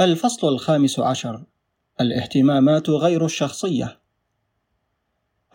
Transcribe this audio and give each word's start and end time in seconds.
الفصل 0.00 0.48
الخامس 0.48 1.00
عشر 1.00 1.44
الاهتمامات 2.00 2.90
غير 2.90 3.24
الشخصية 3.24 3.98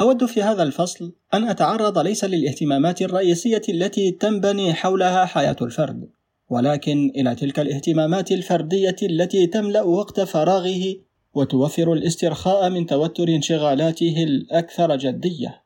أود 0.02 0.26
في 0.26 0.44
هذا 0.44 0.64
الفصل 0.64 1.14
أن 1.34 1.44
أتعرض 1.44 1.98
ليس 1.98 2.24
للاهتمامات 2.26 3.02
الرئيسية 3.02 3.62
التي 3.70 4.12
تنبني 4.12 4.74
حولها 4.74 5.26
حياة 5.26 5.56
الفرد، 5.62 6.10
ولكن 6.50 7.12
إلى 7.16 7.36
تلك 7.36 7.60
الاهتمامات 7.60 8.32
الفردية 8.32 8.96
التي 9.04 9.48
تملأ 9.48 9.82
وقت 9.82 10.20
فراغه 10.20 10.96
وتوفر 11.34 11.94
الاسترخاء 11.94 12.70
من 12.70 12.86
توتر 12.86 13.28
انشغالاته 13.28 14.24
الأكثر 14.24 14.96
جدية. 14.96 15.62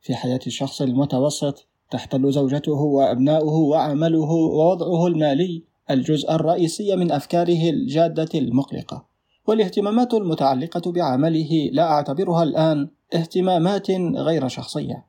في 0.00 0.14
حياة 0.14 0.40
الشخص 0.46 0.82
المتوسط 0.82 1.68
تحتل 1.90 2.32
زوجته 2.32 2.72
وأبناؤه 2.72 3.54
وعمله 3.54 4.30
ووضعه 4.30 5.06
المالي 5.06 5.71
الجزء 5.90 6.34
الرئيسي 6.34 6.96
من 6.96 7.12
أفكاره 7.12 7.70
الجادة 7.70 8.28
المقلقة. 8.34 9.12
والاهتمامات 9.46 10.14
المتعلقة 10.14 10.92
بعمله 10.92 11.70
لا 11.72 11.82
أعتبرها 11.82 12.42
الآن 12.42 12.88
اهتمامات 13.14 13.90
غير 14.16 14.48
شخصية 14.48 15.06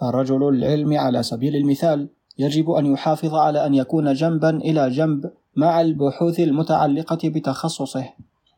فرجل 0.00 0.48
العلم 0.48 0.98
على 0.98 1.22
سبيل 1.22 1.56
المثال 1.56 2.08
يجب 2.38 2.70
أن 2.70 2.86
يحافظ 2.86 3.34
على 3.34 3.66
أن 3.66 3.74
يكون 3.74 4.12
جنبا 4.12 4.50
إلى 4.50 4.90
جنب 4.90 5.30
مع 5.56 5.80
البحوث 5.80 6.40
المتعلقة 6.40 7.28
بتخصصه 7.28 8.04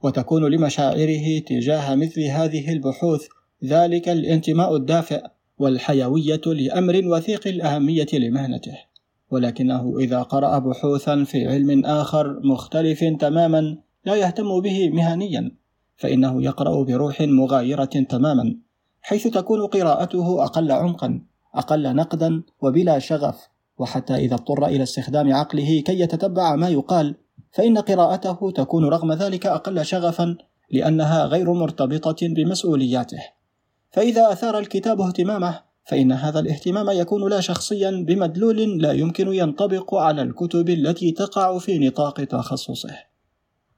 وتكون 0.03 0.45
لمشاعره 0.45 1.39
تجاه 1.39 1.95
مثل 1.95 2.23
هذه 2.23 2.73
البحوث 2.73 3.27
ذلك 3.65 4.09
الانتماء 4.09 4.77
الدافئ 4.77 5.23
والحيوية 5.59 6.41
لأمر 6.47 7.01
وثيق 7.05 7.47
الأهمية 7.47 8.07
لمهنته 8.13 8.79
ولكنه 9.31 9.99
إذا 9.99 10.23
قرأ 10.23 10.59
بحوثا 10.59 11.25
في 11.25 11.49
علم 11.49 11.87
آخر 11.87 12.41
مختلف 12.45 13.05
تماما 13.21 13.77
لا 14.05 14.15
يهتم 14.15 14.61
به 14.61 14.91
مهنيا 14.91 15.51
فإنه 15.97 16.43
يقرأ 16.43 16.85
بروح 16.85 17.21
مغايرة 17.21 17.85
تماما 17.85 18.57
حيث 19.03 19.27
تكون 19.27 19.67
قراءته 19.67 20.45
أقل 20.45 20.73
عمقا 20.73 21.21
أقل 21.55 21.97
نقدا 21.97 22.43
وبلا 22.61 22.99
شغف. 22.99 23.49
وحتى 23.79 24.15
إذا 24.15 24.35
اضطر 24.35 24.67
إلى 24.67 24.83
استخدام 24.83 25.35
عقله 25.35 25.81
كي 25.81 26.01
يتتبع 26.01 26.57
ما 26.57 26.69
يقال 26.69 27.15
فإن 27.53 27.79
قراءته 27.79 28.51
تكون 28.51 28.85
رغم 28.85 29.13
ذلك 29.13 29.47
أقل 29.47 29.85
شغفا 29.85 30.37
لأنها 30.71 31.25
غير 31.25 31.53
مرتبطة 31.53 32.17
بمسؤولياته. 32.23 33.19
فإذا 33.91 34.33
أثار 34.33 34.59
الكتاب 34.59 35.01
اهتمامه 35.01 35.61
فإن 35.89 36.13
هذا 36.13 36.41
الاهتمام 36.41 36.91
يكون 36.91 37.31
لا 37.31 37.41
شخصيا 37.41 37.91
بمدلول 37.91 38.83
لا 38.83 38.93
يمكن 38.93 39.33
ينطبق 39.35 39.95
على 39.95 40.23
الكتب 40.23 40.69
التي 40.71 41.13
تقع 41.13 41.59
في 41.59 41.79
نطاق 41.79 42.25
تخصصه 42.25 42.97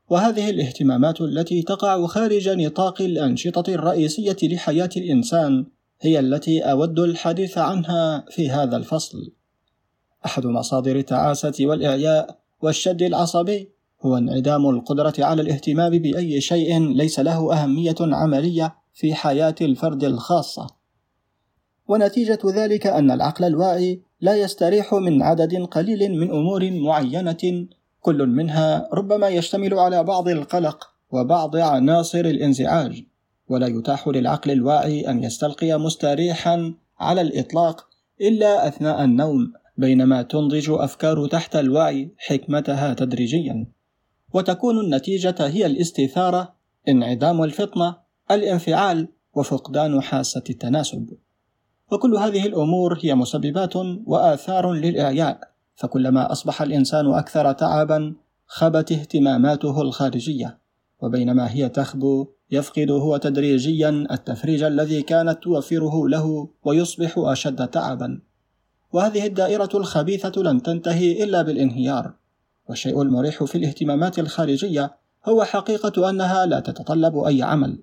وهذه 0.09 0.51
الاهتمامات 0.51 1.21
التي 1.21 1.63
تقع 1.63 2.07
خارج 2.07 2.49
نطاق 2.49 3.03
الأنشطة 3.03 3.75
الرئيسية 3.75 4.37
لحياة 4.43 4.91
الإنسان 4.97 5.67
هي 6.01 6.19
التي 6.19 6.61
أود 6.61 6.99
الحديث 6.99 7.59
عنها 7.59 8.25
في 8.31 8.51
هذا 8.51 8.77
الفصل. 8.77 9.33
أحد 10.27 10.47
مصادر 10.47 10.97
التعاسة 10.97 11.55
والإعياء 11.61 12.39
والشد 12.63 13.03
العصبي 13.03 13.71
هو 14.03 14.17
انعدام 14.17 14.69
القدرة 14.69 15.15
على 15.19 15.43
الاهتمام 15.43 15.99
بأي 15.99 16.41
شيء 16.41 16.93
ليس 16.93 17.21
له 17.21 17.63
أهمية 17.63 17.95
عملية 18.01 18.75
في 18.95 19.15
حياة 19.15 19.55
الفرد 19.61 20.05
الخاصة. 20.05 20.80
ونتيجة 21.91 22.39
ذلك 22.47 22.87
أن 22.87 23.11
العقل 23.11 23.45
الواعي 23.45 24.01
لا 24.21 24.37
يستريح 24.37 24.95
من 24.95 25.23
عدد 25.23 25.63
قليل 25.63 26.19
من 26.19 26.31
أمور 26.31 26.71
معينة 26.71 27.67
كل 28.01 28.27
منها 28.27 28.89
ربما 28.93 29.29
يشتمل 29.29 29.75
على 29.75 30.05
بعض 30.05 30.29
القلق 30.29 30.91
وبعض 31.11 31.57
عناصر 31.57 32.21
الانزعاج. 32.21 33.05
ولا 33.49 33.67
يتاح 33.67 34.09
للعقل 34.09 34.51
الواعي 34.51 35.11
أن 35.11 35.25
يستلقي 35.25 35.79
مستريحا 35.79 36.75
على 37.01 37.21
الإطلاق 37.21 37.89
إلا 38.21 38.69
أثناء 38.69 39.05
النوم 39.05 39.53
بينما 39.77 40.23
تنضج 40.23 40.71
أفكار 40.71 41.27
تحت 41.27 41.57
الوعي 41.57 42.15
حكمتها 42.19 42.95
تدريجيا. 42.95 43.67
وتكون 44.35 44.81
النتيجة 44.81 45.35
هي 45.41 45.67
الاستثارة 45.67 46.55
انعدام 46.89 47.43
الفطنة 47.43 47.97
الانفعال 48.31 49.09
وفقدان 49.35 50.01
حاسة 50.01 50.45
التناسب. 50.51 51.17
وكل 51.93 52.15
هذه 52.15 52.47
الأمور 52.47 52.99
هي 53.03 53.15
مسببات 53.15 53.77
وآثار 54.07 54.73
للاعياء 54.73 55.51
فكلما 55.75 56.33
أصبح 56.33 56.63
الإنسان 56.63 57.15
أكثر 57.15 57.53
تعبا 57.53 58.15
خبت 58.47 58.93
اهتماماته 58.93 59.83
الخارجية 59.83 60.59
وبينما 61.01 61.51
هي 61.51 61.69
تخبو 61.69 62.27
يفقد 62.51 62.91
هو 62.91 63.17
تدريجيا 63.17 64.07
التفريج 64.11 64.63
الذي 64.63 65.03
كانت 65.03 65.43
توفره 65.43 66.09
له 66.09 66.49
ويصبح 66.65 67.15
أشد 67.19 67.69
تعبا. 67.69 68.21
وهذه 68.93 69.27
الدائرة 69.27 69.71
الخبيثة 69.75 70.43
لن 70.43 70.63
تنتهي 70.63 71.25
إلا 71.25 71.43
بالانهيار 71.43 72.13
والشيء 72.69 73.03
المريح 73.03 73.45
في 73.45 73.59
الاهتمامات 73.59 74.19
الخارجية 74.19 74.97
هو 75.29 75.45
حقيقة 75.45 76.11
أنها 76.11 76.47
لا 76.47 76.61
تتطلب 76.61 77.19
أي 77.19 77.43
عمل 77.43 77.79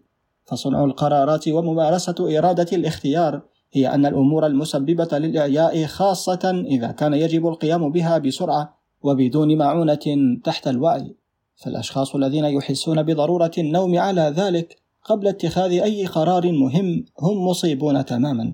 فصنع 0.45 0.83
القرارات 0.83 1.47
وممارسة 1.47 2.37
إرادة 2.37 2.77
الاختيار 2.77 3.41
هي 3.73 3.87
أن 3.87 4.05
الأمور 4.05 4.45
المسببة 4.45 5.17
للإعياء 5.17 5.85
خاصة 5.85 6.63
إذا 6.67 6.91
كان 6.91 7.13
يجب 7.13 7.47
القيام 7.47 7.91
بها 7.91 8.17
بسرعة 8.17 8.77
وبدون 9.01 9.57
معونة 9.57 10.37
تحت 10.43 10.67
الوعي، 10.67 11.15
فالأشخاص 11.55 12.15
الذين 12.15 12.45
يحسون 12.45 13.03
بضرورة 13.03 13.51
النوم 13.57 13.97
على 13.97 14.21
ذلك 14.21 14.77
قبل 15.03 15.27
اتخاذ 15.27 15.71
أي 15.71 16.05
قرار 16.05 16.51
مهم 16.51 17.05
هم 17.19 17.47
مصيبون 17.47 18.05
تماما. 18.05 18.53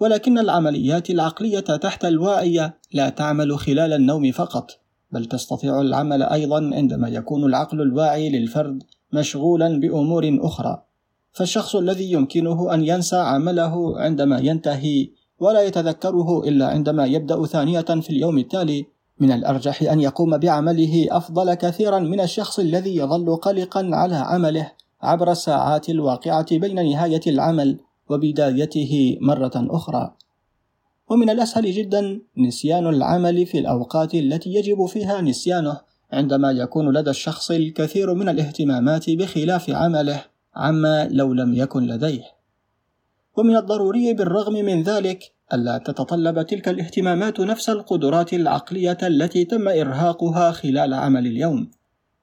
ولكن 0.00 0.38
العمليات 0.38 1.10
العقلية 1.10 1.60
تحت 1.60 2.04
الواعية 2.04 2.78
لا 2.92 3.08
تعمل 3.08 3.58
خلال 3.58 3.92
النوم 3.92 4.32
فقط، 4.32 4.70
بل 5.12 5.24
تستطيع 5.24 5.80
العمل 5.80 6.22
أيضا 6.22 6.70
عندما 6.74 7.08
يكون 7.08 7.44
العقل 7.44 7.80
الواعي 7.80 8.30
للفرد 8.30 8.82
مشغولا 9.12 9.80
بأمور 9.80 10.38
أخرى، 10.40 10.82
فالشخص 11.32 11.76
الذي 11.76 12.12
يمكنه 12.12 12.74
أن 12.74 12.84
ينسى 12.84 13.16
عمله 13.16 14.00
عندما 14.00 14.38
ينتهي 14.38 15.08
ولا 15.38 15.62
يتذكره 15.62 16.48
إلا 16.48 16.66
عندما 16.66 17.06
يبدأ 17.06 17.46
ثانية 17.46 17.80
في 17.80 18.10
اليوم 18.10 18.38
التالي 18.38 18.86
من 19.20 19.32
الأرجح 19.32 19.82
أن 19.82 20.00
يقوم 20.00 20.38
بعمله 20.38 21.06
أفضل 21.10 21.54
كثيرا 21.54 21.98
من 21.98 22.20
الشخص 22.20 22.58
الذي 22.58 22.96
يظل 22.96 23.36
قلقا 23.36 23.90
على 23.92 24.16
عمله 24.16 24.72
عبر 25.02 25.30
الساعات 25.30 25.88
الواقعة 25.88 26.58
بين 26.58 26.90
نهاية 26.90 27.20
العمل 27.26 27.78
وبدايته 28.08 29.18
مرة 29.20 29.52
أخرى. 29.56 30.14
ومن 31.10 31.30
الأسهل 31.30 31.72
جدا 31.72 32.20
نسيان 32.38 32.86
العمل 32.86 33.46
في 33.46 33.58
الأوقات 33.58 34.14
التي 34.14 34.54
يجب 34.54 34.86
فيها 34.86 35.20
نسيانه 35.20 35.80
عندما 36.12 36.50
يكون 36.50 36.92
لدى 36.96 37.10
الشخص 37.10 37.50
الكثير 37.50 38.14
من 38.14 38.28
الاهتمامات 38.28 39.10
بخلاف 39.10 39.70
عمله 39.70 40.24
عما 40.56 41.08
لو 41.10 41.32
لم 41.32 41.54
يكن 41.54 41.86
لديه. 41.86 42.24
ومن 43.36 43.56
الضروري 43.56 44.14
بالرغم 44.14 44.52
من 44.52 44.82
ذلك 44.82 45.32
ألا 45.52 45.78
تتطلب 45.78 46.42
تلك 46.42 46.68
الاهتمامات 46.68 47.40
نفس 47.40 47.70
القدرات 47.70 48.34
العقلية 48.34 48.98
التي 49.02 49.44
تم 49.44 49.68
إرهاقها 49.68 50.52
خلال 50.52 50.94
عمل 50.94 51.26
اليوم. 51.26 51.70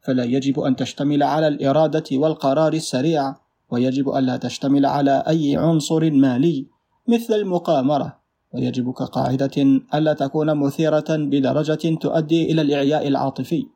فلا 0.02 0.24
يجب 0.24 0.60
أن 0.60 0.76
تشتمل 0.76 1.24
على 1.24 1.48
الإرادة 1.48 2.04
والقرار 2.12 2.74
السريع 2.74 3.36
ويجب 3.70 4.10
ألا 4.10 4.38
تشتمل 4.38 4.86
على 4.86 5.24
أي 5.28 5.56
عنصر 5.56 6.12
مالي 6.12 6.66
مثل 7.08 7.34
المقامرة. 7.34 8.20
ويجب 8.54 8.92
كقاعدة 8.92 9.82
ألا 9.94 10.14
تكون 10.14 10.58
مثيرة 10.58 11.06
بدرجة 11.10 11.96
تؤدي 11.96 12.52
إلى 12.52 12.62
الإعياء 12.62 13.08
العاطفي. 13.08 13.68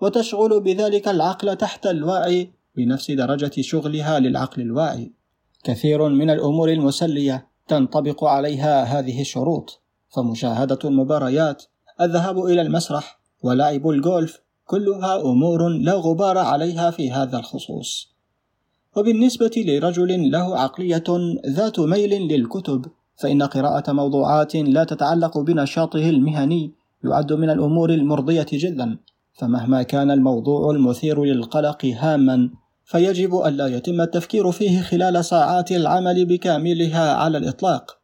وتشغل 0.00 0.60
بذلك 0.60 1.08
العقل 1.08 1.56
تحت 1.56 1.86
الوعي 1.86 2.57
بنفس 2.78 3.10
درجة 3.10 3.60
شغلها 3.60 4.18
للعقل 4.18 4.62
الواعي. 4.62 5.12
كثير 5.64 6.08
من 6.08 6.30
الأمور 6.30 6.72
المسلية 6.72 7.46
تنطبق 7.68 8.24
عليها 8.24 8.84
هذه 8.84 9.20
الشروط، 9.20 9.82
فمشاهدة 10.16 10.78
المباريات، 10.84 11.64
الذهاب 12.00 12.38
إلى 12.38 12.62
المسرح، 12.62 13.20
ولعب 13.42 13.88
الجولف، 13.88 14.40
كلها 14.64 15.20
أمور 15.20 15.68
لا 15.68 15.92
غبار 15.92 16.38
عليها 16.38 16.90
في 16.90 17.10
هذا 17.10 17.38
الخصوص. 17.38 18.14
وبالنسبة 18.96 19.50
لرجل 19.56 20.30
له 20.30 20.58
عقلية 20.58 21.08
ذات 21.46 21.80
ميل 21.80 22.12
للكتب، 22.32 22.86
فإن 23.16 23.42
قراءة 23.42 23.92
موضوعات 23.92 24.56
لا 24.56 24.84
تتعلق 24.84 25.38
بنشاطه 25.38 26.10
المهني 26.10 26.72
يعد 27.04 27.32
من 27.32 27.50
الأمور 27.50 27.90
المرضية 27.90 28.46
جدا، 28.52 28.98
فمهما 29.32 29.82
كان 29.82 30.10
الموضوع 30.10 30.70
المثير 30.70 31.24
للقلق 31.24 31.84
هاما 31.84 32.50
فيجب 32.88 33.34
ألا 33.46 33.66
يتم 33.66 34.00
التفكير 34.00 34.52
فيه 34.52 34.80
خلال 34.80 35.24
ساعات 35.24 35.72
العمل 35.72 36.24
بكاملها 36.24 37.12
على 37.12 37.38
الإطلاق. 37.38 37.98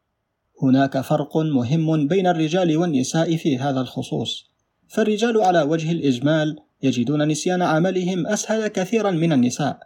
هناك 0.61 1.01
فرق 1.01 1.37
مهم 1.37 2.07
بين 2.07 2.27
الرجال 2.27 2.77
والنساء 2.77 3.35
في 3.35 3.57
هذا 3.57 3.81
الخصوص، 3.81 4.51
فالرجال 4.87 5.41
على 5.41 5.61
وجه 5.61 5.91
الإجمال 5.91 6.59
يجدون 6.83 7.27
نسيان 7.27 7.61
عملهم 7.61 8.27
أسهل 8.27 8.67
كثيرا 8.67 9.11
من 9.11 9.33
النساء. 9.33 9.79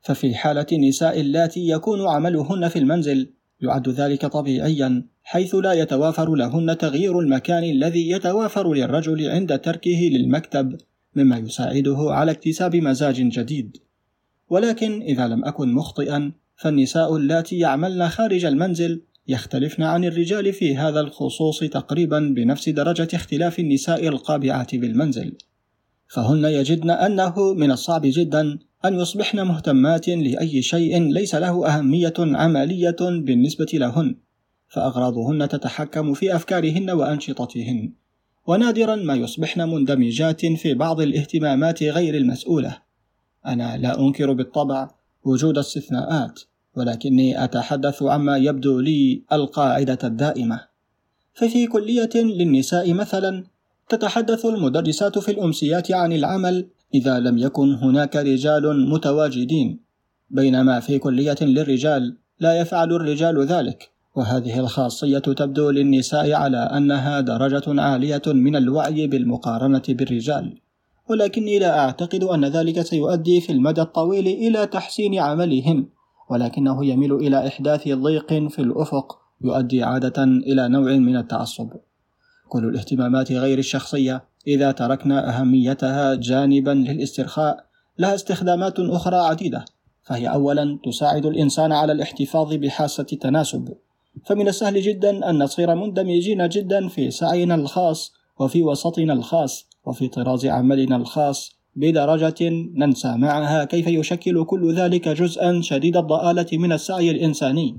ففي 0.00 0.34
حالة 0.34 0.66
النساء 0.72 1.20
اللاتي 1.20 1.68
يكون 1.68 2.08
عملهن 2.08 2.68
في 2.68 2.78
المنزل 2.78 3.32
يعد 3.60 3.88
ذلك 3.88 4.26
طبيعيا 4.26 5.06
حيث 5.22 5.54
لا 5.54 5.72
يتوافر 5.72 6.34
لهن 6.34 6.78
تغيير 6.78 7.20
المكان 7.20 7.64
الذي 7.64 8.10
يتوافر 8.10 8.74
للرجل 8.74 9.30
عند 9.30 9.58
تركه 9.58 10.10
للمكتب 10.12 10.76
مما 11.14 11.38
يساعده 11.38 11.96
على 11.98 12.30
اكتساب 12.30 12.76
مزاج 12.76 13.14
جديد. 13.22 13.85
ولكن 14.50 15.02
إذا 15.02 15.28
لم 15.28 15.44
أكن 15.44 15.72
مخطئا 15.72 16.32
فالنساء 16.56 17.16
اللاتي 17.16 17.58
يعملن 17.58 18.08
خارج 18.08 18.44
المنزل 18.44 19.02
يختلفن 19.28 19.82
عن 19.82 20.04
الرجال 20.04 20.52
في 20.52 20.76
هذا 20.76 21.00
الخصوص 21.00 21.60
تقريبا 21.60 22.18
بنفس 22.18 22.68
درجة 22.68 23.08
اختلاف 23.14 23.58
النساء 23.58 24.08
القابعات 24.08 24.74
بالمنزل. 24.74 25.32
فهن 26.08 26.44
يجدن 26.44 26.90
أنه 26.90 27.54
من 27.54 27.70
الصعب 27.70 28.02
جدا 28.04 28.58
أن 28.84 29.00
يصبحن 29.00 29.40
مهتمات 29.40 30.08
لأي 30.08 30.62
شيء 30.62 31.12
ليس 31.12 31.34
له 31.34 31.66
أهمية 31.66 32.14
عملية 32.18 32.96
بالنسبة 33.00 33.66
لهن 33.74 34.16
فأغراضهن 34.68 35.48
تتحكم 35.48 36.14
في 36.14 36.36
أفكارهن 36.36 36.90
وأنشطتهن. 36.90 37.92
ونادرا 38.46 38.94
ما 38.94 39.14
يصبحن 39.14 39.60
مندمجات 39.60 40.46
في 40.46 40.74
بعض 40.74 41.00
الاهتمامات 41.00 41.82
غير 41.82 42.14
المسؤولة. 42.14 42.85
أنا 43.46 43.76
لا 43.76 44.00
أنكر 44.00 44.32
بالطبع 44.32 44.88
وجود 45.24 45.58
استثناءات 45.58 46.40
ولكني 46.76 47.44
أتحدث 47.44 48.02
عما 48.02 48.36
يبدو 48.36 48.80
لي 48.80 49.22
القاعدة 49.32 49.98
الدائمة. 50.04 50.60
ففي 51.34 51.66
كلية 51.66 52.10
للنساء 52.14 52.92
مثلا 52.92 53.44
تتحدث 53.88 54.46
المدرسات 54.46 55.18
في 55.18 55.30
الأمسيات 55.30 55.92
عن 55.92 56.12
العمل 56.12 56.66
إذا 56.94 57.18
لم 57.18 57.38
يكن 57.38 57.74
هناك 57.74 58.16
رجال 58.16 58.90
متواجدين 58.90 59.80
بينما 60.30 60.80
في 60.80 60.98
كلية 60.98 61.36
للرجال 61.40 62.16
لا 62.40 62.60
يفعل 62.60 62.92
الرجال 62.92 63.44
ذلك. 63.44 63.90
وهذه 64.16 64.60
الخاصية 64.60 65.18
تبدو 65.18 65.70
للنساء 65.70 66.32
على 66.32 66.58
أنها 66.58 67.20
درجة 67.20 67.80
عالية 67.82 68.22
من 68.26 68.56
الوعي 68.56 69.06
بالمقارنة 69.06 69.82
بالرجال، 69.88 70.58
ولكني 71.10 71.58
لا 71.58 71.78
أعتقد 71.78 72.24
أن 72.24 72.44
ذلك 72.44 72.82
سيؤدي 72.82 73.40
في 73.40 73.52
المدى 73.52 73.80
الطويل 73.80 74.26
إلى 74.26 74.66
تحسين 74.66 75.18
عملهن، 75.18 75.86
ولكنه 76.30 76.86
يميل 76.86 77.14
إلى 77.14 77.46
إحداث 77.46 77.88
ضيق 77.88 78.32
في 78.48 78.58
الأفق 78.58 79.18
يؤدي 79.44 79.82
عادة 79.82 80.24
إلى 80.24 80.68
نوع 80.68 80.92
من 80.92 81.16
التعصب. 81.16 81.70
كل 82.48 82.64
الاهتمامات 82.64 83.32
غير 83.32 83.58
الشخصية 83.58 84.24
إذا 84.46 84.72
تركنا 84.72 85.38
أهميتها 85.40 86.14
جانبا 86.14 86.70
للاسترخاء 86.70 87.66
لها 87.98 88.14
استخدامات 88.14 88.80
أخرى 88.80 89.16
عديدة، 89.16 89.64
فهي 90.02 90.26
أولا 90.26 90.78
تساعد 90.84 91.26
الإنسان 91.26 91.72
على 91.72 91.92
الاحتفاظ 91.92 92.54
بحاسة 92.54 93.06
التناسب 93.12 93.74
فمن 94.24 94.48
السهل 94.48 94.80
جدا 94.80 95.30
أن 95.30 95.42
نصير 95.42 95.74
مندمجين 95.74 96.48
جدا 96.48 96.88
في 96.88 97.10
سعينا 97.10 97.54
الخاص 97.54 98.12
وفي 98.38 98.62
وسطنا 98.62 99.12
الخاص 99.12 99.65
وفي 99.86 100.08
طراز 100.08 100.46
عملنا 100.46 100.96
الخاص 100.96 101.56
بدرجة 101.76 102.50
ننسى 102.74 103.16
معها 103.16 103.64
كيف 103.64 103.86
يشكل 103.86 104.44
كل 104.44 104.74
ذلك 104.74 105.08
جزءا 105.08 105.60
شديد 105.60 105.96
الضآلة 105.96 106.46
من 106.52 106.72
السعي 106.72 107.10
الإنساني 107.10 107.76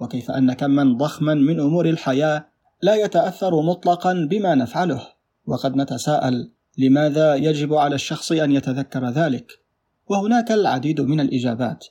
وكيف 0.00 0.30
أن 0.30 0.52
كما 0.52 0.96
ضخما 0.98 1.34
من 1.34 1.60
أمور 1.60 1.88
الحياة 1.88 2.46
لا 2.82 2.94
يتأثر 2.94 3.62
مطلقا 3.62 4.12
بما 4.30 4.54
نفعله. 4.54 5.02
وقد 5.46 5.76
نتساءل 5.76 6.50
لماذا 6.78 7.34
يجب 7.34 7.74
على 7.74 7.94
الشخص 7.94 8.32
أن 8.32 8.52
يتذكر 8.52 9.08
ذلك؟ 9.08 9.52
وهناك 10.08 10.52
العديد 10.52 11.00
من 11.00 11.20
الإجابات. 11.20 11.86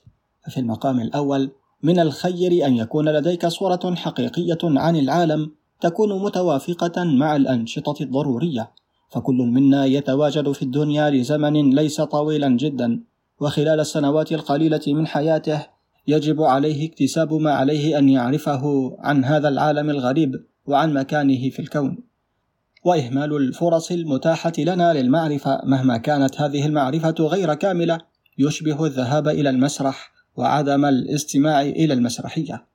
ففي 0.46 0.60
المقام 0.60 1.00
الأول 1.00 1.50
من 1.82 2.00
الخير 2.00 2.66
أن 2.66 2.76
يكون 2.76 3.08
لديك 3.08 3.46
صورة 3.46 3.94
حقيقية 3.94 4.58
عن 4.62 4.96
العالم 4.96 5.52
تكون 5.80 6.22
متوافقة 6.22 7.04
مع 7.04 7.36
الأنشطة 7.36 8.02
الضرورية، 8.02 8.70
فكل 9.10 9.36
منا 9.36 9.84
يتواجد 9.84 10.52
في 10.52 10.62
الدنيا 10.62 11.10
لزمن 11.10 11.74
ليس 11.74 12.00
طويلا 12.00 12.48
جدا، 12.48 13.00
وخلال 13.40 13.80
السنوات 13.80 14.32
القليلة 14.32 14.80
من 14.86 15.06
حياته 15.06 15.66
يجب 16.06 16.42
عليه 16.42 16.88
اكتساب 16.88 17.34
ما 17.34 17.52
عليه 17.52 17.98
أن 17.98 18.08
يعرفه 18.08 18.96
عن 18.98 19.24
هذا 19.24 19.48
العالم 19.48 19.90
الغريب 19.90 20.44
وعن 20.66 20.94
مكانه 20.94 21.50
في 21.50 21.58
الكون. 21.58 21.98
وإهمال 22.84 23.36
الفرص 23.36 23.90
المتاحة 23.90 24.52
لنا 24.58 24.92
للمعرفة 24.92 25.60
مهما 25.64 25.96
كانت 25.96 26.40
هذه 26.40 26.66
المعرفة 26.66 27.14
غير 27.20 27.54
كاملة 27.54 27.98
يشبه 28.38 28.86
الذهاب 28.86 29.28
إلى 29.28 29.50
المسرح 29.50 30.12
وعدم 30.36 30.84
الاستماع 30.84 31.62
إلى 31.62 31.94
المسرحية 31.94 32.66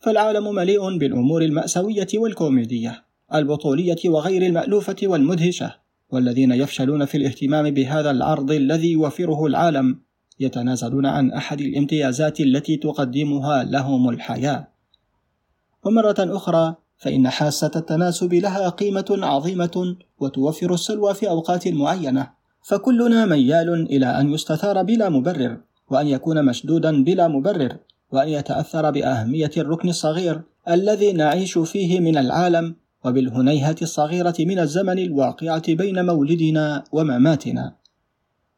فالعالم 0.00 0.54
مليء 0.54 0.98
بالأمور 0.98 1.42
المأساوية 1.42 2.08
والكوميدية 2.14 3.04
البطولية 3.34 3.96
وغير 4.04 4.42
المألوفة 4.42 4.96
والمدهشة 5.02 5.74
والذين 6.10 6.52
يفشلون 6.52 7.04
في 7.04 7.16
الاهتمام 7.16 7.70
بهذا 7.70 8.10
العرض 8.10 8.50
الذي 8.50 8.92
يوفره 8.92 9.46
العالم 9.46 10.00
يتنازلون 10.40 11.06
عن 11.06 11.32
أحد 11.32 11.60
الامتيازات 11.60 12.40
التي 12.40 12.76
تقدمها 12.76 13.64
لهم 13.64 14.08
الحياة. 14.08 14.68
ومرة 15.84 16.14
أخرى 16.18 16.76
فإن 16.96 17.28
حاسة 17.28 17.70
التناسب 17.76 18.34
لها 18.34 18.68
قيمة 18.68 19.18
عظيمة 19.22 19.96
وتوفر 20.18 20.74
السلوى 20.74 21.14
في 21.14 21.28
أوقات 21.28 21.68
معينة 21.68 22.30
فكلنا 22.62 23.26
ميال 23.26 23.72
إلى 23.72 24.06
أن 24.06 24.32
يستثار 24.32 24.82
بلا 24.82 25.08
مبرر 25.08 25.60
وأن 25.90 26.06
يكون 26.08 26.44
مشدودا 26.44 27.04
بلا 27.04 27.28
مبرر 27.28 27.76
وأن 28.12 28.28
يتأثر 28.28 28.90
بأهمية 28.90 29.50
الركن 29.56 29.88
الصغير 29.88 30.42
الذي 30.68 31.12
نعيش 31.12 31.58
فيه 31.58 32.00
من 32.00 32.16
العالم 32.16 32.74
وبالهنيهة 33.04 33.76
الصغيرة 33.82 34.34
من 34.40 34.58
الزمن 34.58 34.98
الواقعة 34.98 35.74
بين 35.74 36.06
مولدنا 36.06 36.84
ومماتنا. 36.92 37.74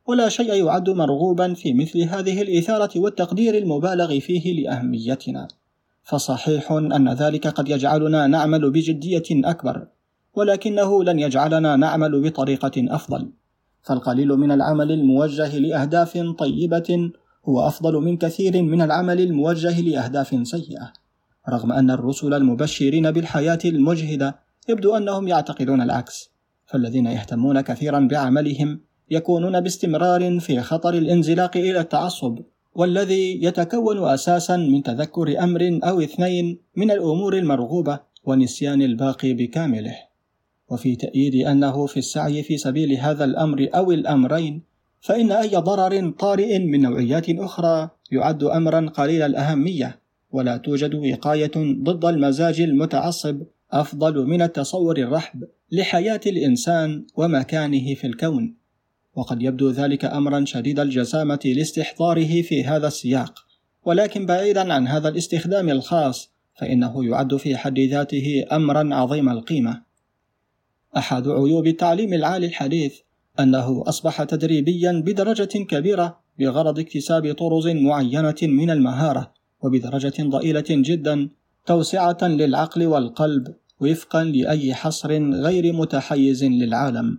ولا 0.06 0.29
شيء 0.29 0.52
يعد 0.64 0.91
مرغوبا 0.91 1.55
في 1.55 1.75
مثل 1.75 2.00
هذه 2.00 2.43
الإثارة 2.43 3.00
والتقدير 3.00 3.58
المبالغ 3.58 4.19
فيه 4.19 4.62
لأهميتنا. 4.62 5.49
فصحيح 6.02 6.73
أن 6.73 7.08
ذلك 7.08 7.46
قد 7.46 7.69
يجعلنا 7.69 8.26
نعمل 8.26 8.70
بجدية 8.70 9.25
أكبر، 9.31 9.87
ولكنه 10.35 11.05
لن 11.05 11.19
يجعلنا 11.19 11.76
نعمل 11.76 12.20
بطريقة 12.20 12.73
أفضل. 12.76 13.31
فالقليل 13.82 14.29
من 14.29 14.50
العمل 14.50 14.93
الموجه 14.93 15.58
لأهداف 15.58 16.19
طيبة 16.38 17.11
هو 17.49 17.66
أفضل 17.66 17.95
من 17.95 18.16
كثير 18.16 18.62
من 18.62 18.83
العمل 18.83 19.21
الموجه 19.21 19.80
لأهداف 19.80 20.49
سيئة 20.49 20.92
رغم 21.49 21.73
أن 21.73 21.90
الرسل 21.90 22.35
المبشرين 22.35 23.11
بالحياة 23.11 23.59
المجهدة 23.64 24.43
يبدو 24.68 24.97
أنهم 24.97 25.28
يعتقدون 25.28 25.80
العكس 25.80 26.30
فالذين 26.66 27.06
يهتمون 27.06 27.61
كثيرا 27.61 28.09
بعملهم 28.11 28.80
يكونون 29.11 29.61
باستمرار 29.61 30.40
في 30.40 30.61
خطر 30.61 30.94
الانزلاق 30.94 31.56
إلى 31.56 31.80
التعصب 31.80 32.38
والذي 32.75 33.44
يتكون 33.44 34.09
أساسا 34.09 34.56
من 34.56 34.83
تذكر 34.83 35.42
أمر 35.42 35.80
أو 35.85 36.00
اثنين 36.00 36.59
من 36.76 36.90
الأمور 36.90 37.38
المرغوبة 37.38 38.00
ونسيان 38.25 38.83
الباقي 38.83 39.35
بكامله. 39.35 39.97
وفي 40.68 40.97
تأييد 40.97 41.35
أنه 41.47 41.87
في 41.87 41.97
السعي 41.97 42.42
في 42.42 42.59
سبيل 42.59 42.92
هذا 42.92 43.25
الأمر 43.25 43.68
أو 43.75 43.92
الأمرين 43.92 44.62
فإن 45.00 45.33
أي 45.33 45.56
ضرر 45.56 46.11
طارئ 46.11 46.59
من 46.59 46.80
نوعيات 46.80 47.30
أخرى 47.30 47.90
يعد 48.12 48.44
أمرا 48.44 48.88
قليل 48.88 49.23
الأهمية 49.23 50.00
ولا 50.33 50.56
توجد 50.56 50.94
وقاية 50.94 51.52
ضد 51.56 52.04
المزاج 52.04 52.61
المتعصب 52.61 53.42
أفضل 53.75 54.26
من 54.26 54.43
التصور 54.43 54.99
الرحب 54.99 55.45
لحياة 55.73 56.21
الإنسان 56.26 57.07
ومكانه 57.16 57.95
في 57.95 58.07
الكون. 58.07 58.57
وقد 59.14 59.43
يبدو 59.43 59.71
ذلك 59.71 60.04
أمرا 60.04 60.45
شديد 60.45 60.81
الجسامة 60.81 61.40
لاستحضاره 61.45 62.43
في 62.43 62.64
هذا 62.64 62.87
السياق. 62.87 63.38
ولكن 63.85 64.26
بعيدا 64.26 64.73
عن 64.73 64.88
هذا 64.88 65.09
الاستخدام 65.09 65.71
الخاص 65.71 66.31
فإنه 66.54 67.04
يعد 67.04 67.37
في 67.37 67.57
حد 67.57 67.78
ذاته 67.78 68.45
أمرا 68.52 68.95
عظيم 68.95 69.28
القيمة. 69.28 69.83
أحد 70.97 71.28
عيوب 71.28 71.66
التعليم 71.66 72.14
العالي 72.14 72.47
الحديث 72.47 72.99
أنه 73.40 73.85
أصبح 73.87 74.25
تدريبيا 74.25 74.93
بدرجة 75.07 75.59
كبيرة 75.64 76.21
بغرض 76.38 76.78
اكتساب 76.78 77.33
طرز 77.33 77.69
معينة 77.69 78.37
من 78.43 78.71
المهارة 78.71 79.33
وبدرجة 79.62 80.23
ضئيلة 80.23 80.64
جدا 80.71 81.28
توسعة 81.66 82.19
للعقل 82.23 82.87
والقلب. 82.87 83.54
وفقا 83.81 84.25
لأي 84.25 84.75
حصر 84.75 85.12
غير 85.33 85.73
متحيز 85.73 86.45
للعالم 86.45 87.19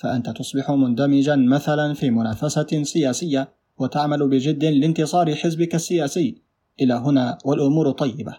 فأنت 0.00 0.30
تصبح 0.30 0.70
مندمجا 0.70 1.36
مثلا 1.36 1.94
في 1.94 2.10
منافسة 2.10 2.82
سياسية 2.82 3.52
وتعمل 3.78 4.28
بجد 4.28 4.64
لانتصار 4.64 5.34
حزبك 5.34 5.74
السياسي. 5.74 6.42
إلى 6.80 6.94
هنا 6.94 7.38
والأمور 7.44 7.90
طيبة. 7.90 8.34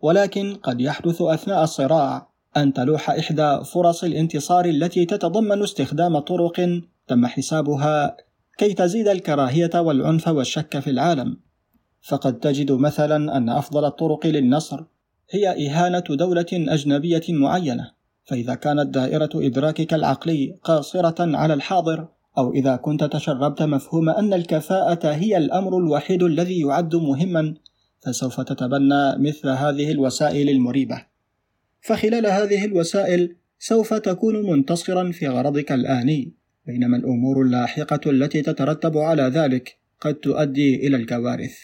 ولكن 0.00 0.54
قد 0.54 0.80
يحدث 0.80 1.22
أثناء 1.22 1.64
الصراع 1.64 2.28
أن 2.56 2.72
تلوح 2.72 3.10
إحدى 3.10 3.64
فرص 3.64 4.04
الانتصار 4.04 4.64
التي 4.64 5.04
تتضمن 5.04 5.62
استخدام 5.62 6.18
طرق 6.18 6.82
تم 7.06 7.26
حسابها 7.26 8.16
كي 8.58 8.74
تزيد 8.74 9.08
الكراهية 9.08 9.70
والعنف 9.74 10.28
والشك 10.28 10.78
في 10.78 10.90
العالم. 10.90 11.36
فقد 12.02 12.38
تجد 12.38 12.72
مثلا 12.72 13.36
أن 13.36 13.48
أفضل 13.48 13.84
الطرق 13.84 14.26
للنصر 14.26 14.84
هي 15.30 15.68
إهانة 15.68 16.04
دولة 16.10 16.46
أجنبية 16.52 17.22
معينة 17.28 17.90
فإذا 18.24 18.54
كانت 18.54 18.94
دائرة 18.94 19.30
إدراكك 19.34 19.94
العقلي 19.94 20.58
قاصرة 20.62 21.36
على 21.36 21.54
الحاضر 21.54 22.08
أو 22.38 22.52
إذا 22.52 22.76
كنت 22.76 23.04
تشربت 23.04 23.62
مفهوم 23.62 24.08
أن 24.08 24.32
الكفاءة 24.34 25.14
هي 25.14 25.36
الأمر 25.36 25.78
الوحيد 25.78 26.22
الذي 26.22 26.60
يعد 26.60 26.96
مهما 26.96 27.54
فسوف 28.06 28.40
تتبنى 28.40 29.16
مثل 29.18 29.48
هذه 29.48 29.90
الوسائل 29.90 30.50
المريبة. 30.50 31.06
فخلال 31.80 32.26
هذه 32.26 32.64
الوسائل 32.64 33.36
سوف 33.58 33.94
تكون 33.94 34.50
منتصرا 34.50 35.12
في 35.12 35.28
غرضك 35.28 35.72
الآني 35.72 36.32
بينما 36.66 36.96
الأمور 36.96 37.42
اللاحقة 37.42 38.10
التي 38.10 38.42
تترتب 38.42 38.98
على 38.98 39.22
ذلك 39.22 39.76
قد 40.00 40.14
تؤدي 40.14 40.86
إلى 40.86 40.96
الكوارث. 40.96 41.56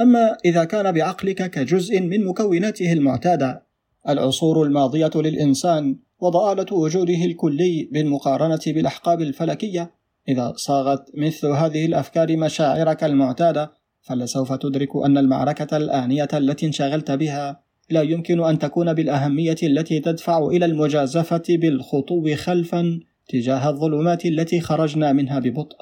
أما 0.00 0.36
إذا 0.44 0.64
كان 0.64 0.92
بعقلك 0.92 1.50
كجزء 1.50 2.00
من 2.00 2.24
مكوناته 2.24 2.92
المعتادة 2.92 3.62
العصور 4.08 4.62
الماضية 4.62 5.10
للإنسان 5.14 5.96
وضآلة 6.20 6.74
وجوده 6.74 7.24
الكلي 7.24 7.88
بالمقارنة 7.92 8.60
بالأحقاب 8.66 9.20
الفلكية 9.20 9.90
إذا 10.28 10.52
صاغت 10.56 11.10
مثل 11.14 11.46
هذه 11.46 11.86
الأفكار 11.86 12.36
مشاعرك 12.36 13.04
المعتادة 13.04 13.72
فلسوف 14.02 14.52
تدرك 14.52 14.88
أن 15.04 15.18
المعركة 15.18 15.76
الآنية 15.76 16.28
التي 16.34 16.66
انشغلت 16.66 17.10
بها 17.10 17.64
لا 17.90 18.02
يمكن 18.02 18.44
أن 18.44 18.58
تكون 18.58 18.94
بالأهمية 18.94 19.56
التي 19.62 20.00
تدفع 20.00 20.46
إلى 20.46 20.64
المجازفة 20.64 21.42
بالخطو 21.48 22.34
خلفا 22.34 23.00
تجاه 23.28 23.68
الظلمات 23.70 24.26
التي 24.26 24.60
خرجنا 24.60 25.12
منها 25.12 25.38
ببطء. 25.38 25.76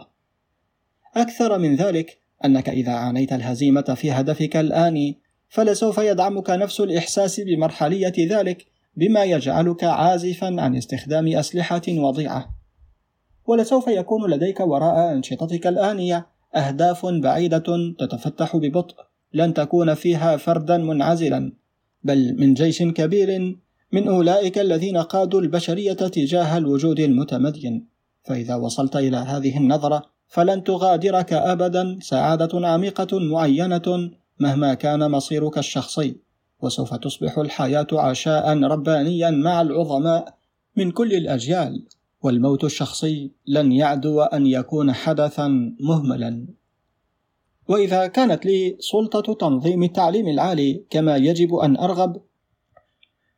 أكثر 1.17 1.59
من 1.59 1.77
ذلك 1.77 2.22
أنك 2.45 2.69
إذا 2.69 2.93
عانيت 2.93 3.33
الهزيمة 3.33 3.83
في 3.97 4.13
هدفك 4.13 4.57
الآني 4.57 5.19
فلسوف 5.49 5.99
يدعمك 5.99 6.51
نفس 6.51 6.81
الإحساس 6.81 7.41
بمرحلية 7.41 8.13
ذلك 8.19 8.67
بما 8.97 9.25
يجعلك 9.25 9.85
عازفا 9.85 10.57
عن 10.61 10.77
استخدام 10.77 11.29
أسلحة 11.29 11.83
وضيعة. 11.89 12.55
ولسوف 13.47 13.89
يكون 13.89 14.31
لديك 14.31 14.61
وراء 14.61 15.13
أنشطتك 15.13 15.67
الآنية 15.67 16.27
أهداف 16.55 17.07
بعيدة 17.07 17.95
تتفتح 17.99 18.57
ببطء 18.57 18.95
لن 19.33 19.55
تكون 19.55 19.95
فيها 19.95 20.37
فردا 20.37 20.79
منعزلا 20.79 21.53
بل 22.05 22.37
من 22.39 22.55
جيش 22.55 22.83
كبير 22.83 23.57
من 23.93 24.09
أولئك 24.09 24.59
الذين 24.59 24.97
قادوا 24.97 25.41
البشرية 25.41 25.93
تجاه 25.93 26.59
الوجود 26.59 27.01
المتمدين 27.01 27.87
فإذا 28.25 28.55
وصلت 28.55 28.97
إلى 28.97 29.17
هذه 29.17 29.57
النظرة 29.59 30.12
فلن 30.33 30.65
تغادرك 30.65 31.33
أبدا 31.33 31.99
سعادة 32.01 32.69
عميقة 32.69 33.19
معينة 33.19 34.11
مهما 34.39 34.75
كان 34.75 35.11
مصيرك 35.11 35.59
الشخصي. 35.59 36.17
وسوف 36.61 36.95
تصبح 36.95 37.39
الحياة 37.39 37.87
عشاء 37.93 38.63
ربانيا 38.63 39.31
مع 39.31 39.61
العظماء 39.61 40.35
من 40.77 40.91
كل 40.91 41.13
الأجيال. 41.13 41.87
والموت 42.23 42.65
الشخصي 42.65 43.31
لن 43.47 43.73
يعدو 43.73 44.23
أن 44.23 44.47
يكون 44.47 44.93
حدثا 44.93 45.75
مهملا. 45.81 46.47
وإذا 47.69 48.07
كانت 48.07 48.47
لي 48.47 48.77
سلطة 48.81 49.35
تنظيم 49.35 49.83
التعليم 49.83 50.29
العالي 50.29 50.85
كما 50.91 51.17
يجب 51.17 51.55
أن 51.55 51.77
أرغب 51.77 52.23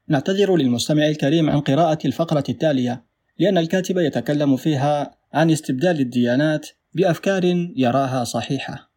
نعتذر 0.09 0.57
للمستمع 0.57 1.07
الكريم 1.07 1.51
عن 1.51 1.61
قراءة 1.61 1.99
الفقرة 2.05 2.45
التالية 2.49 3.05
لأن 3.39 3.59
الكاتب 3.59 3.99
يتكلم 3.99 4.57
فيها 4.57 5.11
عن 5.33 5.51
استبدال 5.51 6.01
الديانات 6.01 6.69
بأفكار 6.95 7.45
يراها 7.77 8.25
صحيحة. 8.25 8.91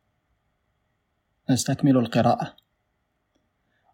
نستكمل 1.50 1.98
القراءة. 1.98 2.56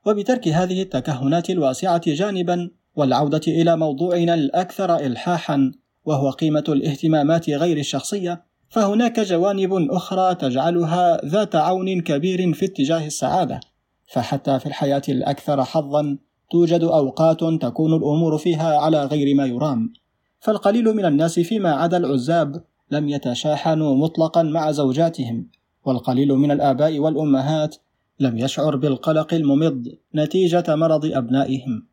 وبترك 0.05 0.47
هذه 0.47 0.81
التكهنات 0.81 1.49
الواسعة 1.49 2.01
جانبا 2.05 2.71
والعودة 2.95 3.41
إلى 3.47 3.77
موضوعنا 3.77 4.33
الأكثر 4.33 4.95
إلحاحا 4.95 5.71
وهو 6.05 6.29
قيمة 6.29 6.63
الاهتمامات 6.69 7.49
غير 7.49 7.77
الشخصية 7.77 8.43
فهناك 8.69 9.19
جوانب 9.19 9.73
أخرى 9.91 10.35
تجعلها 10.35 11.25
ذات 11.25 11.55
عون 11.55 12.01
كبير 12.01 12.53
في 12.53 12.65
اتجاه 12.65 13.07
السعادة. 13.07 13.59
فحتى 14.07 14.59
في 14.59 14.65
الحياة 14.65 15.01
الأكثر 15.09 15.63
حظا 15.63 16.17
توجد 16.51 16.83
أوقات 16.83 17.39
تكون 17.61 17.93
الأمور 17.93 18.37
فيها 18.37 18.77
على 18.77 19.05
غير 19.05 19.35
ما 19.35 19.45
يرام. 19.45 19.93
فالقليل 20.39 20.85
من 20.85 21.05
الناس 21.05 21.39
فيما 21.39 21.71
عدا 21.71 21.97
العزاب 21.97 22.63
لم 22.93 23.09
يتشاحنوا 23.09 23.95
مطلقا 23.95 24.43
مع 24.43 24.71
زوجاتهم 24.71 25.47
والقليل 25.85 26.29
من 26.33 26.51
الآباء 26.51 26.99
والأمهات 26.99 27.75
لم 28.19 28.37
يشعر 28.37 28.75
بالقلق 28.75 29.33
الممض 29.33 29.87
نتيجة 30.15 30.63
مرض 30.75 31.05
أبنائهم. 31.05 31.87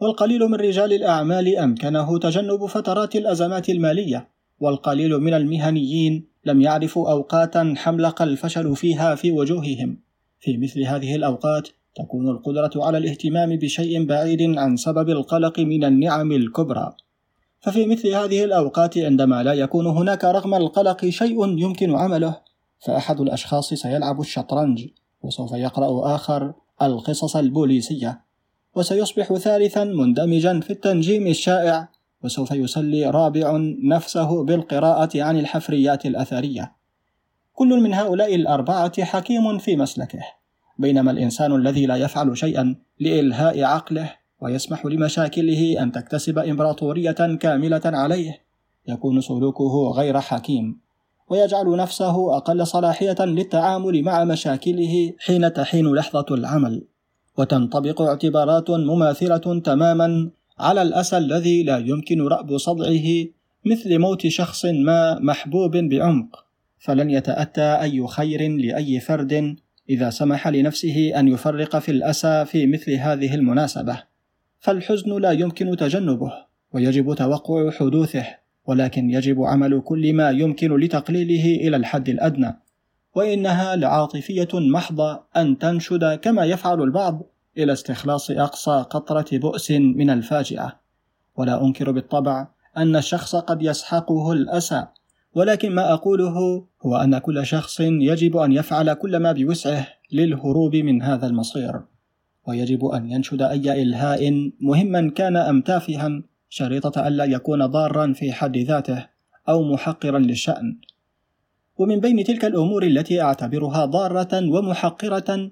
والقليل 0.00 0.40
من 0.40 0.54
رجال 0.54 0.92
الأعمال 0.92 1.58
أمكنه 1.58 2.18
تجنب 2.18 2.66
فترات 2.66 3.16
الأزمات 3.16 3.68
المالية 3.68 4.28
والقليل 4.60 5.18
من 5.18 5.34
المهنيين 5.34 6.24
لم 6.44 6.60
يعرفوا 6.60 7.10
أوقاتا 7.10 7.74
حملق 7.76 8.22
الفشل 8.22 8.76
فيها 8.76 9.14
في 9.14 9.30
وجوههم. 9.30 9.98
في 10.40 10.56
مثل 10.56 10.82
هذه 10.82 11.16
الأوقات 11.16 11.68
تكون 11.96 12.28
القدرة 12.28 12.70
على 12.76 12.98
الاهتمام 12.98 13.56
بشيء 13.56 14.04
بعيد 14.04 14.58
عن 14.58 14.76
سبب 14.76 15.08
القلق 15.10 15.60
من 15.60 15.84
النعم 15.84 16.32
الكبرى. 16.32 16.94
ففي 17.60 17.86
مثل 17.86 18.08
هذه 18.08 18.44
الأوقات 18.44 18.98
عندما 18.98 19.42
لا 19.42 19.52
يكون 19.52 19.86
هناك 19.86 20.24
رغم 20.24 20.54
القلق 20.54 21.06
شيء 21.06 21.58
يمكن 21.58 21.94
عمله 21.94 22.40
فأحد 22.78 23.20
الأشخاص 23.20 23.74
سيلعب 23.74 24.20
الشطرنج 24.20 24.86
وسوف 25.22 25.52
يقرأ 25.52 26.14
آخر 26.14 26.54
القصص 26.82 27.36
البوليسية 27.36 28.24
وسيصبح 28.74 29.34
ثالثا 29.34 29.84
مندمجا 29.84 30.60
في 30.60 30.70
التنجيم 30.70 31.26
الشائع 31.26 31.88
وسوف 32.24 32.50
يسلي 32.50 33.10
رابع 33.10 33.56
نفسه 33.84 34.44
بالقراءة 34.44 35.22
عن 35.22 35.38
الحفريات 35.38 36.06
الأثرية. 36.06 36.72
كل 37.52 37.80
من 37.80 37.94
هؤلاء 37.94 38.34
الأربعة 38.34 39.04
حكيم 39.04 39.58
في 39.58 39.76
مسلكه 39.76 40.22
بينما 40.78 41.10
الإنسان 41.10 41.54
الذي 41.54 41.86
لا 41.86 41.96
يفعل 41.96 42.38
شيئا 42.38 42.76
لإلهاء 43.00 43.62
عقله 43.62 44.19
ويسمح 44.40 44.86
لمشاكله 44.86 45.82
أن 45.82 45.92
تكتسب 45.92 46.38
إمبراطورية 46.38 47.36
كاملة 47.40 47.80
عليه. 47.84 48.40
يكون 48.88 49.20
سلوكه 49.20 49.90
غير 49.96 50.20
حكيم. 50.20 50.80
ويجعل 51.28 51.76
نفسه 51.76 52.36
أقل 52.36 52.66
صلاحية 52.66 53.16
للتعامل 53.20 54.02
مع 54.02 54.24
مشاكله 54.24 55.12
حين 55.18 55.52
تحين 55.52 55.94
لحظة 55.94 56.26
العمل. 56.30 56.84
وتنطبق 57.38 58.02
اعتبارات 58.02 58.70
مماثلة 58.70 59.60
تماما 59.64 60.30
على 60.58 60.82
الأسى 60.82 61.18
الذي 61.18 61.62
لا 61.62 61.78
يمكن 61.78 62.20
رأب 62.22 62.56
صدعه 62.56 63.26
مثل 63.66 63.98
موت 63.98 64.26
شخص 64.26 64.64
ما 64.64 65.18
محبوب 65.18 65.76
بعمق. 65.76 66.44
فلن 66.78 67.10
يتأتى 67.10 67.80
أي 67.80 68.06
خير 68.06 68.48
لأي 68.48 69.00
فرد 69.00 69.56
إذا 69.90 70.10
سمح 70.10 70.48
لنفسه 70.48 71.20
أن 71.20 71.28
يفرق 71.28 71.78
في 71.78 71.90
الأسى 71.90 72.44
في 72.44 72.66
مثل 72.66 72.92
هذه 72.92 73.34
المناسبة. 73.34 74.09
فالحزن 74.60 75.20
لا 75.20 75.30
يمكن 75.30 75.76
تجنبه 75.76 76.32
ويجب 76.72 77.14
توقع 77.14 77.70
حدوثه 77.70 78.26
ولكن 78.66 79.10
يجب 79.10 79.42
عمل 79.42 79.80
كل 79.80 80.14
ما 80.14 80.30
يمكن 80.30 80.76
لتقليله 80.76 81.68
إلى 81.68 81.76
الحد 81.76 82.08
الأدنى. 82.08 82.60
وإنها 83.14 83.76
لعاطفية 83.76 84.48
محضة 84.54 85.22
أن 85.36 85.58
تنشد 85.58 86.14
كما 86.14 86.44
يفعل 86.44 86.82
البعض 86.82 87.22
إلى 87.58 87.72
استخلاص 87.72 88.30
أقصى 88.30 88.84
قطرة 88.90 89.26
بؤس 89.32 89.70
من 89.70 90.10
الفاجعة. 90.10 90.80
ولا 91.36 91.64
أنكر 91.64 91.90
بالطبع 91.90 92.48
أن 92.76 92.96
الشخص 92.96 93.36
قد 93.36 93.62
يسحقه 93.62 94.32
الأسى 94.32 94.86
ولكن 95.34 95.74
ما 95.74 95.92
أقوله 95.92 96.66
هو 96.86 96.96
أن 96.96 97.18
كل 97.18 97.46
شخص 97.46 97.80
يجب 97.80 98.36
أن 98.36 98.52
يفعل 98.52 98.92
كل 98.94 99.16
ما 99.16 99.32
بوسعه 99.32 99.86
للهروب 100.12 100.76
من 100.76 101.02
هذا 101.02 101.26
المصير. 101.26 101.80
ويجب 102.50 102.84
أن 102.84 103.10
ينشد 103.10 103.42
أي 103.42 103.82
إلهاء 103.82 104.50
مهما 104.60 105.10
كان 105.10 105.36
أم 105.36 105.60
تافها 105.60 106.22
شريطة 106.48 107.08
ألا 107.08 107.24
يكون 107.24 107.66
ضارا 107.66 108.12
في 108.12 108.32
حد 108.32 108.56
ذاته 108.58 109.06
أو 109.48 109.72
محقرا 109.72 110.18
للشأن. 110.18 110.76
ومن 111.78 112.00
بين 112.00 112.24
تلك 112.24 112.44
الأمور 112.44 112.82
التي 112.82 113.20
أعتبرها 113.20 113.84
ضارة 113.84 114.50
ومحقرة 114.50 115.50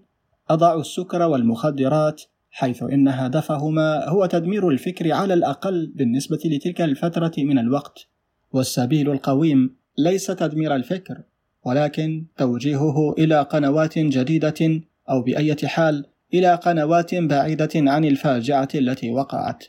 أضع 0.50 0.80
السكر 0.80 1.22
والمخدرات 1.22 2.22
حيث 2.50 2.82
إن 2.82 3.08
هدفهما 3.08 4.08
هو 4.08 4.26
تدمير 4.26 4.68
الفكر 4.68 5.12
على 5.12 5.34
الأقل 5.34 5.92
بالنسبة 5.94 6.38
لتلك 6.44 6.80
الفترة 6.80 7.32
من 7.38 7.58
الوقت. 7.58 8.06
والسبيل 8.52 9.10
القويم 9.10 9.76
ليس 9.98 10.26
تدمير 10.26 10.74
الفكر 10.74 11.22
ولكن 11.64 12.26
توجيهه 12.36 13.12
إلى 13.18 13.42
قنوات 13.42 13.98
جديدة 13.98 14.80
أو 15.10 15.22
بأية 15.22 15.56
حال 15.64 16.06
إلى 16.34 16.54
قنوات 16.54 17.14
بعيدة 17.14 17.68
عن 17.74 18.04
الفاجعة 18.04 18.68
التي 18.74 19.10
وقعت. 19.10 19.64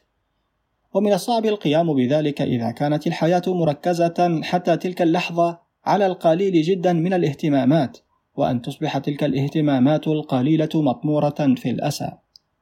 ومن 0.94 1.14
الصعب 1.14 1.46
القيام 1.46 1.94
بذلك 1.94 2.42
إذا 2.42 2.72
كانت 2.72 3.08
الحياة 3.08 3.42
مركزة 3.48 4.42
حتى 4.44 4.78
تلك 4.78 5.02
اللحظة 5.02 5.60
على 5.86 6.06
القليل 6.06 6.62
جدا 6.62 6.94
من 6.94 7.14
الاهتمامات 7.14 7.98
وأن 8.36 8.62
تصبح 8.62 8.98
تلك 8.98 9.24
الاهتمامات 9.24 10.08
القليلة 10.08 10.70
مطمورة 10.76 11.56
في 11.56 11.70
الأسى. 11.70 12.12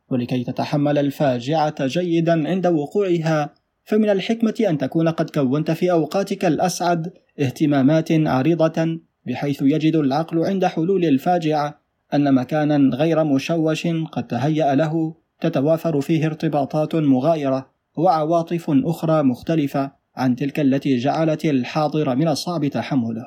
ولكي 0.10 0.44
تتحمل 0.44 0.98
الفاجعة 0.98 1.76
جيدا 1.80 2.48
عند 2.48 2.68
وقوعها 2.68 3.54
فمن 3.84 4.10
الحكمة 4.10 4.54
أن 4.70 4.78
تكون 4.78 5.10
قد 5.10 5.30
كونت 5.30 5.72
في 5.72 5.92
أوقاتك 5.92 6.46
الأسعد 6.46 7.14
اهتمامات 7.40 8.12
عريضة 8.12 9.00
بحيث 9.26 9.62
يجد 9.62 9.96
العقل 9.96 10.46
عند 10.46 10.66
حلول 10.66 11.06
الفاجعة 11.06 11.87
أن 12.14 12.34
مكانا 12.34 12.96
غير 12.96 13.24
مشوش 13.24 13.88
قد 13.88 14.28
تهيأ 14.28 14.76
له 14.76 15.16
تتوافر 15.42 16.02
فيه 16.02 16.26
ارتباطات 16.26 16.96
مغايرة 16.96 17.70
وعواطف 17.98 18.66
أخرى 18.70 19.24
مختلفة 19.24 19.92
عن 20.16 20.36
تلك 20.36 20.60
التي 20.60 20.98
جعلت 20.98 21.46
الحاضر 21.46 22.16
من 22.16 22.28
الصعب 22.28 22.68
تحمله. 22.68 23.26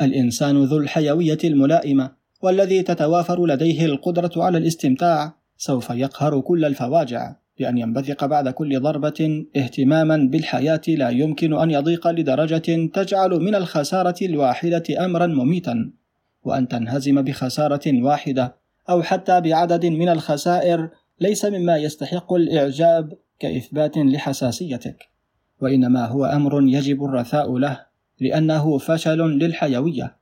الإنسان 0.00 0.64
ذو 0.64 0.76
الحيوية 0.76 1.38
الملائمة 1.44 2.10
والذي 2.42 2.82
تتوافر 2.82 3.46
لديه 3.46 3.86
القدرة 3.86 4.32
على 4.36 4.58
الاستمتاع 4.58 5.34
سوف 5.56 5.90
يقهر 5.90 6.40
كل 6.40 6.64
الفواجع 6.64 7.36
بأن 7.58 7.78
ينبثق 7.78 8.24
بعد 8.24 8.48
كل 8.48 8.80
ضربة 8.80 9.44
اهتماما 9.56 10.16
بالحياة 10.16 10.80
لا 10.88 11.10
يمكن 11.10 11.58
أن 11.58 11.70
يضيق 11.70 12.08
لدرجة 12.08 12.88
تجعل 12.92 13.30
من 13.30 13.54
الخسارة 13.54 14.16
الواحدة 14.22 15.04
أمرا 15.04 15.26
مميتا 15.26 15.92
وأن 16.44 16.68
تنهزم 16.68 17.22
بخسارة 17.22 18.02
واحدة 18.02 18.56
أو 18.90 19.02
حتى 19.02 19.40
بعدد 19.40 19.86
من 19.86 20.08
الخسائر 20.08 20.88
ليس 21.20 21.44
مما 21.44 21.76
يستحق 21.76 22.32
الإعجاب 22.32 23.12
كإثبات 23.38 23.98
لحساسيتك. 23.98 25.08
وإنما 25.60 26.06
هو 26.06 26.24
أمر 26.24 26.62
يجب 26.62 27.04
الرثاء 27.04 27.58
له 27.58 27.80
لأنه 28.20 28.78
فشل 28.78 29.18
للحيوية. 29.18 30.16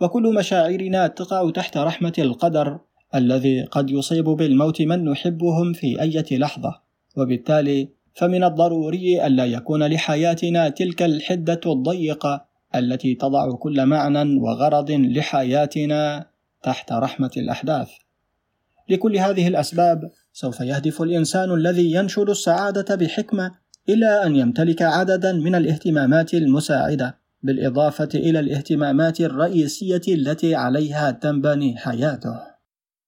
وكل 0.00 0.34
مشاعرنا 0.34 1.06
تقع 1.06 1.50
تحت 1.50 1.76
رحمة 1.76 2.12
القدر 2.18 2.78
الذي 3.14 3.62
قد 3.62 3.90
يصيب 3.90 4.24
بالموت 4.24 4.82
من 4.82 5.04
نحبهم 5.04 5.72
في 5.72 6.00
أي 6.00 6.24
لحظة. 6.30 6.80
وبالتالي 7.16 7.88
فمن 8.14 8.44
الضروري 8.44 9.26
ألا 9.26 9.44
يكون 9.44 9.82
لحياتنا 9.82 10.68
تلك 10.68 11.02
الحدة 11.02 11.60
الضيقة 11.66 12.49
التي 12.74 13.14
تضع 13.14 13.52
كل 13.52 13.86
معنى 13.86 14.40
وغرض 14.40 14.90
لحياتنا 14.90 16.26
تحت 16.62 16.92
رحمة 16.92 17.30
الأحداث. 17.36 17.88
لكل 18.88 19.16
هذه 19.16 19.48
الأسباب 19.48 20.10
سوف 20.32 20.60
يهدف 20.60 21.02
الإنسان 21.02 21.54
الذي 21.54 21.92
ينشر 21.92 22.30
السعادة 22.30 22.94
بحكمة 22.94 23.50
إلى 23.88 24.26
أن 24.26 24.36
يمتلك 24.36 24.82
عددا 24.82 25.32
من 25.32 25.54
الاهتمامات 25.54 26.34
المساعدة 26.34 27.18
بالإضافة 27.42 28.08
إلى 28.14 28.40
الاهتمامات 28.40 29.20
الرئيسية 29.20 30.02
التي 30.08 30.54
عليها 30.54 31.10
تنبني 31.10 31.76
حياته. 31.76 32.49